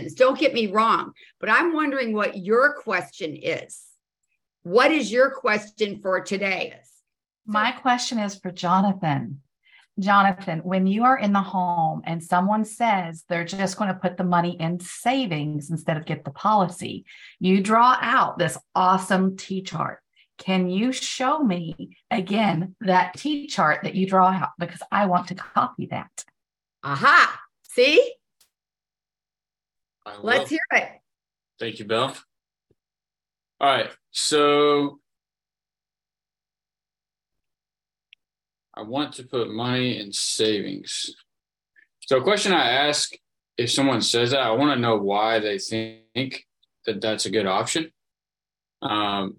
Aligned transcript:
questions. 0.00 0.18
Don't 0.18 0.38
get 0.38 0.54
me 0.54 0.66
wrong, 0.68 1.12
but 1.38 1.50
I'm 1.50 1.74
wondering 1.74 2.12
what 2.12 2.38
your 2.38 2.74
question 2.74 3.36
is. 3.36 3.82
What 4.62 4.90
is 4.90 5.10
your 5.10 5.30
question 5.30 6.00
for 6.02 6.20
today? 6.20 6.74
My 7.46 7.72
question 7.72 8.18
is 8.18 8.38
for 8.38 8.50
Jonathan. 8.50 9.40
Jonathan, 9.98 10.60
when 10.60 10.86
you 10.86 11.04
are 11.04 11.18
in 11.18 11.32
the 11.32 11.42
home 11.42 12.00
and 12.04 12.22
someone 12.22 12.64
says 12.64 13.24
they're 13.28 13.44
just 13.44 13.76
going 13.76 13.92
to 13.92 13.98
put 14.00 14.16
the 14.16 14.24
money 14.24 14.56
in 14.58 14.80
savings 14.80 15.70
instead 15.70 15.96
of 15.96 16.06
get 16.06 16.24
the 16.24 16.30
policy, 16.30 17.04
you 17.38 17.62
draw 17.62 17.96
out 18.00 18.38
this 18.38 18.56
awesome 18.74 19.36
T 19.36 19.62
chart. 19.62 19.98
Can 20.38 20.70
you 20.70 20.90
show 20.92 21.40
me 21.40 21.98
again 22.10 22.74
that 22.80 23.14
T 23.14 23.46
chart 23.46 23.80
that 23.82 23.94
you 23.94 24.06
draw 24.06 24.28
out? 24.28 24.50
Because 24.58 24.80
I 24.90 25.04
want 25.06 25.28
to 25.28 25.34
copy 25.34 25.86
that. 25.86 26.24
Aha. 26.82 27.38
See? 27.64 28.14
Let's 30.22 30.50
hear 30.50 30.60
it. 30.72 30.88
Thank 31.58 31.78
you, 31.78 31.84
Bill. 31.84 32.14
All 33.60 33.68
right. 33.76 33.90
So 34.10 34.98
I 38.74 38.82
want 38.82 39.14
to 39.14 39.24
put 39.24 39.50
money 39.50 39.98
in 39.98 40.12
savings. 40.12 41.14
So, 42.06 42.18
a 42.18 42.22
question 42.22 42.52
I 42.52 42.70
ask 42.70 43.12
if 43.58 43.70
someone 43.70 44.00
says 44.00 44.30
that, 44.30 44.40
I 44.40 44.52
want 44.52 44.74
to 44.74 44.80
know 44.80 44.96
why 44.96 45.38
they 45.38 45.58
think 45.58 46.46
that 46.86 47.00
that's 47.00 47.26
a 47.26 47.30
good 47.30 47.46
option. 47.46 47.90
Um, 48.80 49.36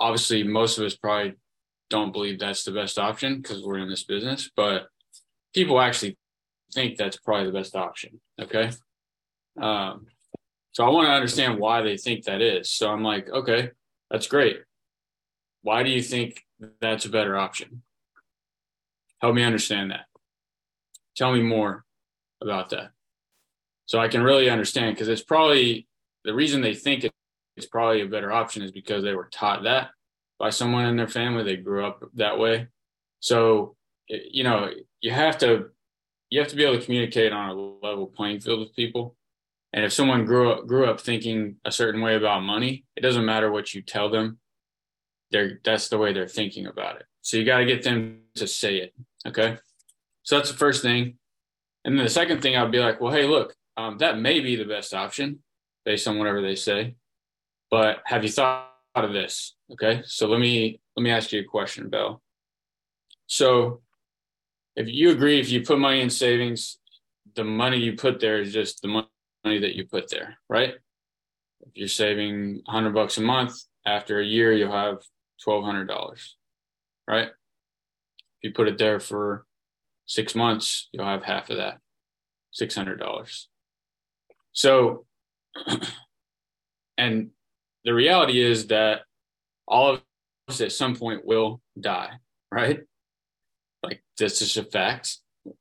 obviously, 0.00 0.42
most 0.42 0.78
of 0.78 0.84
us 0.84 0.96
probably 0.96 1.34
don't 1.90 2.12
believe 2.12 2.38
that's 2.38 2.64
the 2.64 2.72
best 2.72 2.98
option 2.98 3.42
because 3.42 3.62
we're 3.62 3.78
in 3.78 3.90
this 3.90 4.04
business, 4.04 4.50
but 4.56 4.86
people 5.54 5.78
actually 5.78 6.16
think 6.72 6.96
that's 6.96 7.18
probably 7.18 7.46
the 7.46 7.58
best 7.58 7.76
option. 7.76 8.20
Okay. 8.40 8.70
Um, 9.60 10.06
so 10.72 10.84
I 10.84 10.88
want 10.88 11.06
to 11.06 11.12
understand 11.12 11.58
why 11.58 11.82
they 11.82 11.96
think 11.96 12.24
that 12.24 12.40
is. 12.40 12.70
So 12.70 12.90
I'm 12.90 13.02
like, 13.02 13.28
okay, 13.28 13.70
that's 14.10 14.26
great. 14.26 14.62
Why 15.62 15.82
do 15.82 15.90
you 15.90 16.02
think 16.02 16.44
that's 16.80 17.04
a 17.04 17.10
better 17.10 17.36
option? 17.36 17.82
Help 19.20 19.34
me 19.34 19.42
understand 19.42 19.90
that. 19.90 20.06
Tell 21.16 21.32
me 21.32 21.42
more 21.42 21.84
about 22.40 22.70
that. 22.70 22.90
So 23.86 23.98
I 23.98 24.08
can 24.08 24.22
really 24.22 24.48
understand 24.48 24.94
because 24.94 25.08
it's 25.08 25.22
probably 25.22 25.86
the 26.24 26.34
reason 26.34 26.62
they 26.62 26.74
think 26.74 27.08
it's 27.56 27.66
probably 27.66 28.00
a 28.00 28.06
better 28.06 28.32
option 28.32 28.62
is 28.62 28.72
because 28.72 29.04
they 29.04 29.14
were 29.14 29.28
taught 29.30 29.64
that 29.64 29.90
by 30.38 30.50
someone 30.50 30.86
in 30.86 30.96
their 30.96 31.08
family. 31.08 31.44
They 31.44 31.56
grew 31.56 31.84
up 31.84 32.02
that 32.14 32.38
way. 32.38 32.68
So, 33.20 33.76
you 34.08 34.42
know, 34.42 34.70
you 35.00 35.10
have 35.10 35.38
to 35.38 35.66
you 36.30 36.40
have 36.40 36.48
to 36.48 36.56
be 36.56 36.64
able 36.64 36.78
to 36.78 36.84
communicate 36.84 37.32
on 37.32 37.50
a 37.50 37.54
level 37.54 38.06
playing 38.06 38.40
field 38.40 38.60
with 38.60 38.74
people. 38.74 39.16
And 39.72 39.84
if 39.84 39.92
someone 39.92 40.24
grew 40.26 40.52
up 40.52 40.66
grew 40.66 40.86
up 40.86 41.00
thinking 41.00 41.56
a 41.64 41.72
certain 41.72 42.00
way 42.02 42.14
about 42.14 42.42
money, 42.42 42.84
it 42.96 43.00
doesn't 43.00 43.24
matter 43.24 43.50
what 43.50 43.74
you 43.74 43.82
tell 43.82 44.10
them. 44.10 44.38
They're 45.30 45.60
that's 45.64 45.88
the 45.88 45.98
way 45.98 46.12
they're 46.12 46.28
thinking 46.28 46.66
about 46.66 46.96
it. 46.96 47.06
So 47.22 47.36
you 47.36 47.44
got 47.44 47.58
to 47.58 47.64
get 47.64 47.82
them 47.82 48.20
to 48.34 48.46
say 48.46 48.76
it. 48.76 48.94
Okay. 49.26 49.56
So 50.24 50.36
that's 50.36 50.50
the 50.50 50.56
first 50.56 50.82
thing. 50.82 51.18
And 51.84 51.96
then 51.96 52.04
the 52.04 52.10
second 52.10 52.42
thing, 52.42 52.56
I'd 52.56 52.70
be 52.70 52.78
like, 52.78 53.00
well, 53.00 53.12
hey, 53.12 53.26
look, 53.26 53.54
um, 53.76 53.98
that 53.98 54.18
may 54.18 54.40
be 54.40 54.56
the 54.56 54.64
best 54.64 54.94
option 54.94 55.40
based 55.84 56.06
on 56.06 56.18
whatever 56.18 56.42
they 56.42 56.54
say. 56.54 56.94
But 57.70 58.02
have 58.04 58.22
you 58.22 58.30
thought 58.30 58.68
of 58.94 59.12
this? 59.12 59.54
Okay. 59.72 60.02
So 60.04 60.28
let 60.28 60.40
me 60.40 60.80
let 60.96 61.02
me 61.02 61.10
ask 61.10 61.32
you 61.32 61.40
a 61.40 61.44
question, 61.44 61.88
Bell. 61.88 62.22
So 63.26 63.80
if 64.76 64.88
you 64.88 65.10
agree, 65.10 65.40
if 65.40 65.50
you 65.50 65.62
put 65.62 65.78
money 65.78 66.02
in 66.02 66.10
savings, 66.10 66.78
the 67.34 67.44
money 67.44 67.78
you 67.78 67.94
put 67.94 68.20
there 68.20 68.40
is 68.40 68.52
just 68.52 68.82
the 68.82 68.88
money 68.88 69.06
that 69.44 69.76
you 69.76 69.86
put 69.86 70.08
there, 70.08 70.38
right? 70.48 70.74
If 71.60 71.70
you're 71.74 71.88
saving 71.88 72.62
100 72.64 72.94
bucks 72.94 73.18
a 73.18 73.22
month, 73.22 73.54
after 73.84 74.20
a 74.20 74.24
year, 74.24 74.52
you'll 74.52 74.72
have 74.72 74.98
$1,200, 75.46 75.88
right? 77.08 77.26
If 77.26 77.32
you 78.42 78.52
put 78.52 78.68
it 78.68 78.78
there 78.78 79.00
for 79.00 79.44
six 80.06 80.34
months, 80.34 80.88
you'll 80.92 81.06
have 81.06 81.24
half 81.24 81.50
of 81.50 81.56
that, 81.56 81.78
$600. 82.60 83.46
So, 84.52 85.06
and 86.98 87.30
the 87.84 87.94
reality 87.94 88.40
is 88.40 88.68
that 88.68 89.00
all 89.66 89.90
of 89.90 90.02
us 90.48 90.60
at 90.60 90.72
some 90.72 90.94
point 90.94 91.24
will 91.24 91.60
die, 91.80 92.10
right? 92.52 92.80
Like, 93.82 94.02
this 94.18 94.42
is 94.42 94.56
a 94.56 94.64
fact. 94.64 95.18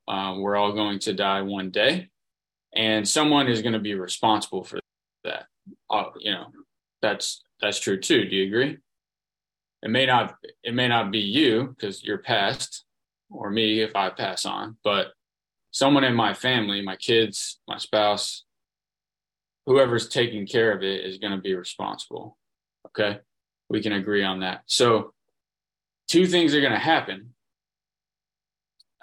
Um, 0.07 0.41
we're 0.41 0.55
all 0.55 0.73
going 0.73 0.99
to 0.99 1.13
die 1.13 1.41
one 1.41 1.71
day, 1.71 2.09
and 2.75 3.07
someone 3.07 3.47
is 3.47 3.61
going 3.61 3.73
to 3.73 3.79
be 3.79 3.95
responsible 3.95 4.63
for 4.63 4.79
that. 5.23 5.45
Uh, 5.89 6.05
you 6.19 6.31
know, 6.31 6.47
that's 7.01 7.43
that's 7.61 7.79
true 7.79 7.99
too. 7.99 8.27
Do 8.27 8.35
you 8.35 8.47
agree? 8.47 8.77
it 9.83 9.89
may 9.89 10.05
not 10.05 10.35
it 10.63 10.73
may 10.73 10.87
not 10.87 11.11
be 11.11 11.19
you 11.19 11.75
because 11.75 12.03
you're 12.03 12.17
past 12.17 12.85
or 13.29 13.49
me 13.49 13.81
if 13.81 13.95
i 13.95 14.09
pass 14.09 14.45
on 14.45 14.77
but 14.83 15.07
someone 15.71 16.03
in 16.03 16.13
my 16.13 16.33
family 16.33 16.81
my 16.81 16.95
kids 16.95 17.59
my 17.67 17.77
spouse 17.77 18.45
whoever's 19.65 20.07
taking 20.07 20.45
care 20.45 20.71
of 20.75 20.83
it 20.83 21.05
is 21.05 21.17
going 21.17 21.33
to 21.33 21.41
be 21.41 21.55
responsible 21.55 22.37
okay 22.87 23.19
we 23.69 23.81
can 23.81 23.93
agree 23.93 24.23
on 24.23 24.41
that 24.41 24.61
so 24.65 25.13
two 26.07 26.27
things 26.27 26.53
are 26.53 26.61
going 26.61 26.73
to 26.73 26.79
happen 26.79 27.33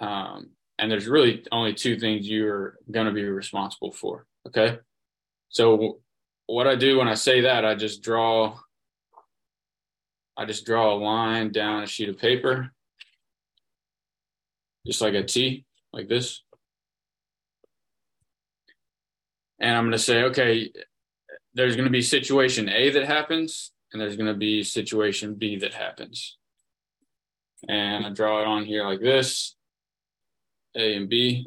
um, 0.01 0.51
and 0.79 0.91
there's 0.91 1.09
really 1.09 1.45
only 1.53 1.75
two 1.75 1.99
things 1.99 2.29
you're 2.29 2.77
going 2.91 3.07
to 3.07 3.13
be 3.13 3.25
responsible 3.25 3.93
for 3.93 4.27
okay 4.47 4.79
so 5.49 5.99
what 6.47 6.67
i 6.67 6.75
do 6.75 6.99
when 6.99 7.09
i 7.09 7.15
say 7.15 7.43
that 7.43 7.65
i 7.65 7.75
just 7.75 8.03
draw 8.03 8.55
I 10.39 10.45
just 10.45 10.65
draw 10.65 10.95
a 10.95 10.97
line 10.97 11.51
down 11.51 11.83
a 11.83 11.87
sheet 11.87 12.09
of 12.09 12.17
paper, 12.17 12.71
just 14.87 15.01
like 15.01 15.15
a 15.15 15.25
T, 15.25 15.67
like 15.93 16.07
this. 16.09 16.45
And 19.59 19.77
I'm 19.77 19.83
going 19.83 19.93
to 19.93 19.99
say, 19.99 20.23
okay, 20.25 20.71
there's 21.55 21.75
going 21.75 21.87
to 21.87 21.93
be 21.93 22.03
situation 22.03 22.69
A 22.69 22.91
that 22.91 23.05
happens, 23.05 23.73
and 23.93 24.01
there's 24.01 24.15
going 24.15 24.33
to 24.33 24.39
be 24.39 24.63
situation 24.63 25.35
B 25.35 25.57
that 25.57 25.75
happens. 25.75 26.39
And 27.69 28.07
I 28.07 28.11
draw 28.11 28.41
it 28.41 28.47
on 28.47 28.65
here 28.65 28.85
like 28.85 29.01
this 29.01 29.57
A 30.79 30.95
and 30.95 31.09
B. 31.09 31.47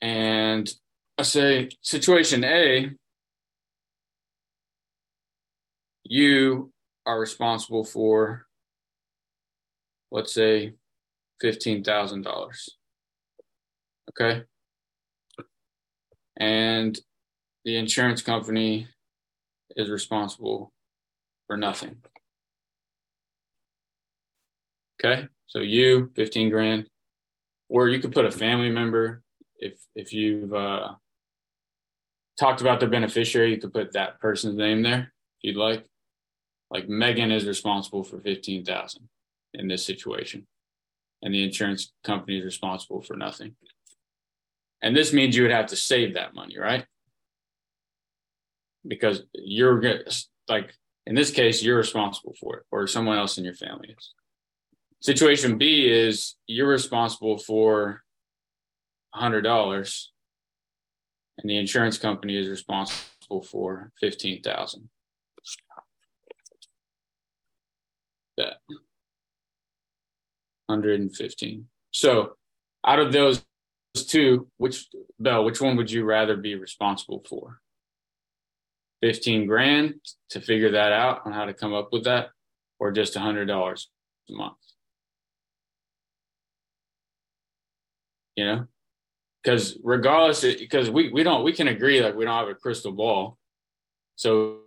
And 0.00 0.72
I 1.18 1.22
say 1.22 1.70
situation 1.80 2.44
A 2.44 2.90
you 6.04 6.70
are 7.06 7.18
responsible 7.18 7.84
for, 7.84 8.46
let's 10.10 10.34
say, 10.34 10.74
$15,000. 11.42 12.68
Okay. 14.10 14.42
And 16.36 16.98
the 17.64 17.76
insurance 17.76 18.22
company 18.22 18.88
is 19.76 19.88
responsible 19.88 20.72
for 21.46 21.56
nothing. 21.56 21.96
Okay. 25.00 25.28
So 25.46 25.60
you, 25.60 26.10
15 26.16 26.50
grand, 26.50 26.88
or 27.68 27.88
you 27.88 28.00
could 28.00 28.12
put 28.12 28.24
a 28.24 28.30
family 28.30 28.70
member 28.70 29.22
if, 29.58 29.74
if 29.94 30.12
you've, 30.12 30.52
uh, 30.52 30.94
talked 32.38 32.60
about 32.60 32.80
the 32.80 32.86
beneficiary, 32.86 33.52
you 33.52 33.60
could 33.60 33.72
put 33.72 33.92
that 33.92 34.20
person's 34.20 34.56
name 34.56 34.82
there 34.82 35.12
if 35.38 35.42
you'd 35.42 35.56
like 35.56 35.84
like 36.70 36.88
Megan 36.88 37.30
is 37.30 37.46
responsible 37.46 38.02
for 38.02 38.18
15,000 38.18 39.08
in 39.52 39.68
this 39.68 39.86
situation 39.86 40.46
and 41.22 41.32
the 41.32 41.44
insurance 41.44 41.92
company 42.02 42.38
is 42.38 42.44
responsible 42.44 43.00
for 43.00 43.14
nothing. 43.14 43.54
And 44.82 44.96
this 44.96 45.12
means 45.12 45.36
you 45.36 45.42
would 45.42 45.52
have 45.52 45.66
to 45.66 45.76
save 45.76 46.14
that 46.14 46.34
money, 46.34 46.58
right? 46.58 46.84
Because 48.86 49.22
you're 49.34 49.80
like 50.48 50.74
in 51.06 51.14
this 51.14 51.30
case 51.30 51.62
you're 51.62 51.76
responsible 51.76 52.34
for 52.40 52.56
it 52.56 52.64
or 52.72 52.86
someone 52.86 53.18
else 53.18 53.38
in 53.38 53.44
your 53.44 53.54
family 53.54 53.94
is. 53.96 54.14
Situation 55.04 55.58
B 55.58 55.86
is 55.86 56.36
you're 56.46 56.66
responsible 56.66 57.36
for 57.36 58.02
$100 59.14 60.06
and 61.36 61.50
the 61.50 61.58
insurance 61.58 61.98
company 61.98 62.38
is 62.38 62.48
responsible 62.48 63.42
for 63.42 63.92
15,000. 64.00 64.88
that. 68.38 68.54
115 70.66 71.66
so 71.90 72.32
out 72.86 72.98
of 72.98 73.12
those 73.12 73.44
two 73.94 74.48
which 74.56 74.88
bell 75.20 75.44
which 75.44 75.60
one 75.60 75.76
would 75.76 75.90
you 75.90 76.04
rather 76.04 76.36
be 76.36 76.54
responsible 76.54 77.22
for? 77.28 77.60
15 79.02 79.46
grand 79.46 79.96
to 80.30 80.40
figure 80.40 80.70
that 80.70 80.92
out 80.92 81.20
on 81.26 81.32
how 81.32 81.44
to 81.44 81.52
come 81.52 81.74
up 81.74 81.92
with 81.92 82.04
that 82.04 82.30
or 82.78 82.90
just 82.90 83.14
$100 83.14 83.86
a 84.30 84.32
month 84.32 84.56
you 88.36 88.44
know 88.44 88.66
because 89.44 89.76
regardless, 89.84 90.40
because 90.40 90.90
we 90.90 91.12
we 91.12 91.22
don't 91.22 91.44
we 91.44 91.52
can 91.52 91.68
agree 91.68 92.02
like 92.02 92.14
we 92.14 92.24
don't 92.24 92.38
have 92.38 92.48
a 92.48 92.54
crystal 92.54 92.92
ball, 92.92 93.38
so 94.16 94.60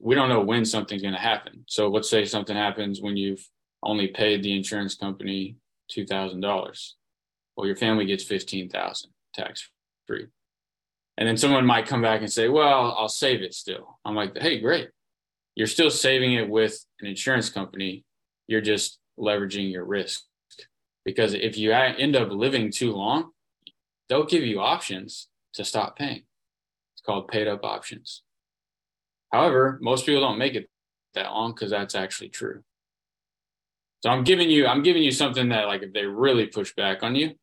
we 0.00 0.14
don't 0.14 0.28
know 0.28 0.40
when 0.40 0.64
something's 0.64 1.02
going 1.02 1.14
to 1.14 1.20
happen. 1.20 1.64
So 1.68 1.88
let's 1.88 2.10
say 2.10 2.24
something 2.24 2.56
happens 2.56 3.00
when 3.00 3.16
you've 3.16 3.46
only 3.82 4.08
paid 4.08 4.42
the 4.42 4.56
insurance 4.56 4.94
company 4.96 5.56
two 5.88 6.04
thousand 6.04 6.40
dollars, 6.40 6.96
well, 7.56 7.66
your 7.66 7.76
family 7.76 8.04
gets 8.04 8.24
fifteen 8.24 8.68
thousand 8.68 9.10
tax 9.32 9.70
free, 10.06 10.26
and 11.16 11.28
then 11.28 11.36
someone 11.36 11.64
might 11.64 11.86
come 11.86 12.02
back 12.02 12.20
and 12.20 12.32
say, 12.32 12.48
"Well, 12.48 12.96
I'll 12.98 13.08
save 13.08 13.42
it 13.42 13.54
still." 13.54 14.00
I'm 14.04 14.16
like, 14.16 14.36
"Hey, 14.36 14.58
great, 14.58 14.88
you're 15.54 15.68
still 15.68 15.90
saving 15.90 16.34
it 16.34 16.48
with 16.48 16.84
an 17.00 17.06
insurance 17.06 17.48
company. 17.48 18.04
You're 18.48 18.60
just 18.60 18.98
leveraging 19.18 19.70
your 19.70 19.84
risk." 19.84 20.24
Because 21.06 21.34
if 21.34 21.56
you 21.56 21.72
end 21.72 22.16
up 22.16 22.30
living 22.32 22.72
too 22.72 22.92
long, 22.92 23.30
they'll 24.08 24.26
give 24.26 24.42
you 24.42 24.60
options 24.60 25.28
to 25.54 25.64
stop 25.64 25.96
paying. 25.96 26.24
It's 26.94 27.02
called 27.06 27.28
paid 27.28 27.46
up 27.46 27.64
options. 27.64 28.22
However, 29.32 29.78
most 29.80 30.04
people 30.04 30.20
don't 30.20 30.36
make 30.36 30.56
it 30.56 30.68
that 31.14 31.30
long 31.30 31.52
because 31.52 31.70
that's 31.70 31.94
actually 31.94 32.30
true. 32.30 32.62
So 34.02 34.10
I'm 34.10 34.24
giving 34.24 34.50
you 34.50 34.66
I'm 34.66 34.82
giving 34.82 35.04
you 35.04 35.12
something 35.12 35.48
that 35.50 35.68
like 35.68 35.82
if 35.82 35.92
they 35.92 36.04
really 36.04 36.46
push 36.46 36.74
back 36.74 37.04
on 37.04 37.14
you, 37.14 37.34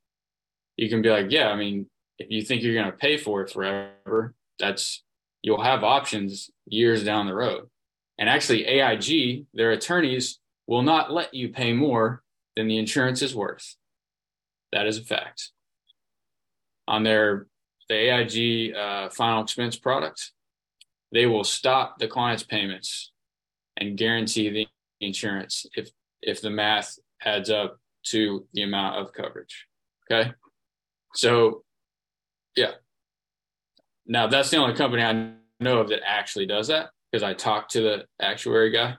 you 0.76 0.90
can 0.90 1.02
be 1.02 1.10
like, 1.10 1.28
yeah, 1.30 1.48
I 1.48 1.56
mean, 1.56 1.88
if 2.20 2.30
you 2.30 2.42
think 2.42 2.64
you're 2.64 2.76
going 2.76 2.92
to 2.92 2.98
pay 2.98 3.18
for 3.18 3.42
it 3.42 3.52
forever, 3.52 4.36
that's 4.60 5.04
you'll 5.42 5.64
have 5.64 5.84
options 5.86 6.52
years 6.66 7.04
down 7.04 7.28
the 7.28 7.34
road. 7.34 7.70
And 8.18 8.30
actually 8.30 8.66
AIG, 8.66 9.46
their 9.54 9.72
attorneys 9.72 10.40
will 10.68 10.82
not 10.82 11.12
let 11.12 11.34
you 11.34 11.50
pay 11.50 11.72
more 11.74 12.24
than 12.56 12.68
the 12.68 12.78
insurance 12.78 13.22
is 13.22 13.36
worth. 13.36 13.76
That 14.72 14.88
is 14.88 14.98
a 14.98 15.04
fact 15.04 15.52
on 16.88 17.04
their 17.04 17.48
the 17.90 17.96
AIG 17.96 18.76
uh, 18.76 19.10
final 19.10 19.44
expense 19.44 19.78
product, 19.78 20.32
they 21.12 21.26
will 21.26 21.44
stop 21.44 22.00
the 22.00 22.08
client's 22.08 22.44
payments 22.44 23.12
and 23.78 23.98
guarantee 23.98 24.50
the 24.50 24.68
insurance 25.02 25.66
if 25.76 25.90
if 26.22 26.42
the 26.42 26.50
math 26.50 26.98
adds 27.24 27.50
up 27.50 27.78
to 28.04 28.48
the 28.54 28.64
amount 28.64 28.98
of 28.98 29.14
coverage. 29.14 29.68
Okay, 30.12 30.32
so 31.16 31.64
yeah. 32.56 32.72
Now 34.06 34.28
that's 34.28 34.50
the 34.50 34.58
only 34.58 34.76
company 34.76 35.04
I 35.04 35.34
know 35.60 35.80
of 35.80 35.90
that 35.90 36.02
actually 36.06 36.46
does 36.46 36.68
that 36.68 36.90
because 37.12 37.24
I 37.24 37.34
talked 37.34 37.72
to 37.72 37.82
the 37.82 38.06
actuary 38.22 38.72
guy. 38.72 38.96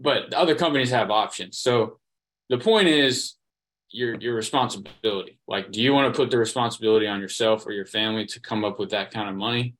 But 0.00 0.32
other 0.34 0.54
companies 0.54 0.90
have 0.90 1.10
options. 1.10 1.58
So 1.58 1.98
the 2.48 2.58
point 2.58 2.88
is 2.88 3.34
your 3.90 4.16
your 4.16 4.34
responsibility. 4.34 5.38
Like, 5.46 5.72
do 5.72 5.82
you 5.82 5.92
want 5.92 6.12
to 6.12 6.16
put 6.16 6.30
the 6.30 6.38
responsibility 6.38 7.06
on 7.06 7.20
yourself 7.20 7.66
or 7.66 7.72
your 7.72 7.86
family 7.86 8.26
to 8.26 8.40
come 8.40 8.64
up 8.64 8.78
with 8.78 8.90
that 8.90 9.10
kind 9.10 9.28
of 9.28 9.34
money, 9.36 9.74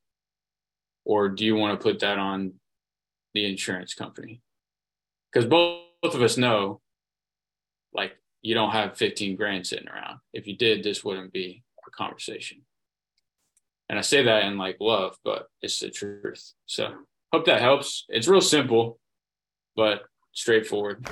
or 1.05 1.29
do 1.29 1.45
you 1.45 1.57
want 1.57 1.79
to 1.79 1.83
put 1.83 2.01
that 2.01 2.19
on 2.19 2.55
the 3.35 3.45
insurance 3.45 3.95
company? 3.95 4.41
Because 5.33 5.49
both, 5.49 5.83
both 6.03 6.15
of 6.15 6.23
us 6.23 6.37
know, 6.37 6.81
like, 7.93 8.17
you 8.41 8.55
don't 8.55 8.71
have 8.71 8.97
15 8.97 9.37
grand 9.37 9.67
sitting 9.67 9.89
around. 9.89 10.21
If 10.33 10.47
you 10.47 10.57
did, 10.57 10.83
this 10.83 11.05
wouldn't 11.05 11.33
be 11.33 11.65
a 11.87 11.91
conversation. 11.91 12.63
And 13.89 13.99
I 13.99 14.03
say 14.03 14.23
that 14.23 14.45
in 14.45 14.59
like 14.59 14.77
love, 14.81 15.17
but 15.25 15.49
it's 15.63 15.81
the 15.81 15.91
truth. 15.91 16.53
So 16.67 16.93
hope 17.33 17.47
that 17.47 17.61
helps. 17.61 18.05
It's 18.09 18.29
real 18.29 18.41
simple, 18.41 18.99
but 19.79 20.03
straightforward. 20.33 21.07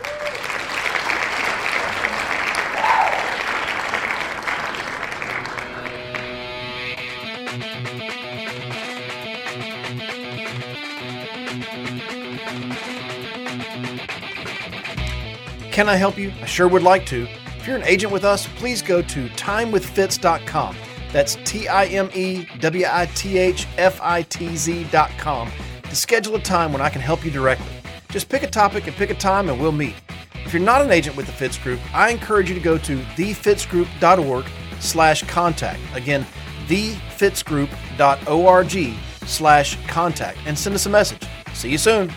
Can 15.71 15.89
I 15.89 15.95
help 15.95 16.19
you? 16.19 16.33
I 16.43 16.47
sure 16.47 16.67
would 16.67 16.83
like 16.83 17.07
to. 17.07 17.29
If 17.59 17.69
you're 17.69 17.77
an 17.77 17.85
agent 17.85 18.13
with 18.13 18.25
us, 18.25 18.49
please 18.57 18.83
go 18.83 19.01
to 19.01 19.29
timewithfitz.com. 19.29 20.77
That's 21.13 21.37
T 21.45 21.69
I 21.69 21.85
M 21.85 22.11
E 22.15 22.49
W 22.59 22.87
I 22.91 23.07
T 23.15 23.39
H 23.39 23.69
F 23.79 24.01
I 24.03 24.23
T 24.23 24.57
Z.com 24.57 25.53
to 25.85 25.95
schedule 25.95 26.35
a 26.35 26.41
time 26.41 26.73
when 26.73 26.83
I 26.83 26.89
can 26.89 27.01
help 27.01 27.25
you 27.25 27.31
directly. 27.31 27.76
Just 28.11 28.29
pick 28.29 28.43
a 28.43 28.51
topic 28.51 28.87
and 28.87 28.95
pick 28.97 29.09
a 29.11 29.15
time 29.15 29.49
and 29.49 29.59
we'll 29.61 29.73
meet. 29.73 29.95
If 30.45 30.53
you're 30.53 30.63
not 30.63 30.83
an 30.83 30.93
agent 30.93 31.17
with 31.17 31.27
the 31.27 31.33
Fitz 31.33 31.59
Group, 31.59 31.81
I 31.95 32.11
encourage 32.11 32.49
you 32.49 32.55
to 32.55 32.61
go 32.61 32.79
to 32.79 32.99
thefitzgroup.org 33.17 34.47
slash 34.81 35.23
contact. 35.25 35.81
Again, 35.95 36.25
thefitzgroup.org 36.67 38.95
slash 39.27 39.89
contact 39.89 40.39
and 40.47 40.59
send 40.59 40.75
us 40.75 40.87
a 40.87 40.91
message. 40.91 41.23
See 41.53 41.71
you 41.71 41.79
soon. 41.79 42.13